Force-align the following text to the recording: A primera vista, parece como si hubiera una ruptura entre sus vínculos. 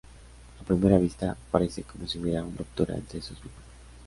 A 0.59 0.63
primera 0.63 0.97
vista, 0.97 1.37
parece 1.51 1.83
como 1.83 2.07
si 2.07 2.17
hubiera 2.17 2.41
una 2.43 2.57
ruptura 2.57 2.95
entre 2.95 3.21
sus 3.21 3.35
vínculos. 3.39 3.69